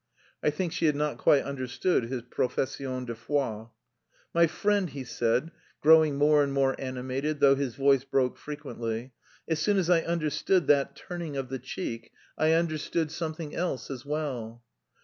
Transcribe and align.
(I 0.41 0.49
think 0.49 0.71
she 0.73 0.87
had 0.87 0.95
not 0.95 1.19
quite 1.19 1.43
understood 1.43 2.05
his 2.05 2.23
profession 2.23 3.05
de 3.05 3.13
foi.) 3.13 3.67
"My 4.33 4.47
friend," 4.47 4.89
he 4.89 5.03
said, 5.03 5.51
growing 5.79 6.15
more 6.15 6.41
and 6.43 6.51
more 6.51 6.75
animated, 6.79 7.39
though 7.39 7.53
his 7.53 7.75
voice 7.75 8.03
broke 8.03 8.35
frequently, 8.35 9.13
"as 9.47 9.59
soon 9.59 9.77
as 9.77 9.91
I 9.91 10.01
understood... 10.01 10.65
that 10.65 10.95
turning 10.95 11.37
of 11.37 11.49
the 11.49 11.59
cheek, 11.59 12.11
I... 12.35 12.53
understood 12.53 13.11
something 13.11 13.55
else 13.55 13.91
as 13.91 14.03
well. 14.03 14.63